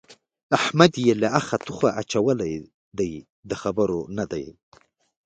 احمد 0.57 0.93
يې 1.05 1.13
له 1.21 1.27
اخه 1.39 1.57
توخه 1.65 1.89
اچولی 2.01 2.53
دی؛ 2.97 3.13
د 3.49 3.51
خبرو 3.61 3.99
نه 4.17 4.25
دی. 4.31 4.45